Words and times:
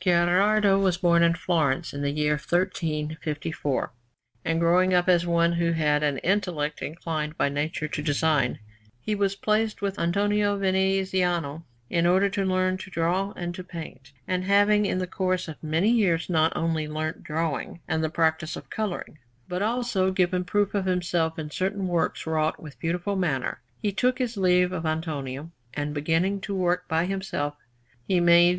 Gherardo 0.00 0.78
was 0.78 0.98
born 0.98 1.24
in 1.24 1.34
Florence 1.34 1.92
in 1.92 2.00
the 2.02 2.12
year 2.12 2.34
1354, 2.34 3.92
and 4.44 4.60
growing 4.60 4.94
up, 4.94 5.08
as 5.08 5.26
one 5.26 5.54
who 5.54 5.72
had 5.72 6.04
an 6.04 6.18
intellect 6.18 6.80
inclined 6.80 7.36
by 7.36 7.48
nature 7.48 7.88
to 7.88 8.00
design, 8.00 8.60
he 9.00 9.16
was 9.16 9.34
placed 9.34 9.82
with 9.82 9.98
Antonio 9.98 10.56
Viniziano 10.56 11.64
in 11.88 12.06
order 12.06 12.28
to 12.30 12.44
learn 12.44 12.76
to 12.78 12.88
draw 12.88 13.32
and 13.34 13.52
to 13.56 13.64
paint; 13.64 14.12
and 14.28 14.44
having 14.44 14.86
in 14.86 14.98
the 14.98 15.08
course 15.08 15.48
of 15.48 15.60
many 15.60 15.90
years 15.90 16.30
not 16.30 16.52
only 16.56 16.86
learnt 16.86 17.24
drawing 17.24 17.80
and 17.88 18.04
the 18.04 18.08
practice 18.08 18.54
of 18.54 18.70
colouring, 18.70 19.18
but 19.48 19.60
also 19.60 20.12
given 20.12 20.44
proof 20.44 20.72
of 20.72 20.86
himself 20.86 21.36
in 21.36 21.50
certain 21.50 21.88
works 21.88 22.28
wrought 22.28 22.62
with 22.62 22.78
beautiful 22.78 23.16
manner, 23.16 23.60
he 23.82 23.90
took 23.90 24.20
his 24.20 24.36
leave 24.36 24.70
of 24.70 24.86
Antonio, 24.86 25.50
and 25.74 25.92
beginning 25.92 26.40
to 26.40 26.54
work 26.54 26.86
by 26.86 27.06
himself 27.06 27.54
he 28.06 28.20
made 28.20 28.50
in 28.52 28.56